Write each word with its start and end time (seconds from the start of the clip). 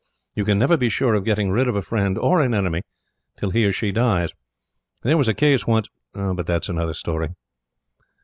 You 0.33 0.45
can 0.45 0.57
never 0.57 0.77
be 0.77 0.89
sure 0.89 1.13
of 1.13 1.25
getting 1.25 1.51
rid 1.51 1.67
of 1.67 1.75
a 1.75 1.83
friend 1.83 2.17
or 2.17 2.41
an 2.41 2.55
enemy 2.55 2.81
till 3.37 3.51
he 3.51 3.67
or 3.67 3.71
she 3.71 3.91
dies. 3.91 4.33
There 5.03 5.15
was 5.15 5.27
a 5.27 5.35
case 5.35 5.67
once 5.67 5.89
but 6.11 6.47
that's 6.47 6.69
another 6.69 6.95
story. 6.95 7.35